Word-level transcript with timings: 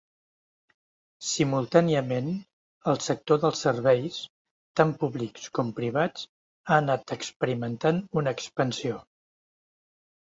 Simultàniament, 1.31 2.29
el 2.91 2.97
sector 3.07 3.39
dels 3.43 3.61
serveis, 3.65 4.17
tant 4.81 4.93
públics 5.03 5.45
com 5.59 5.69
privats, 5.81 6.25
ha 6.71 6.79
anat 6.85 7.13
experimentant 7.17 8.01
una 8.23 8.33
expansió. 8.39 8.97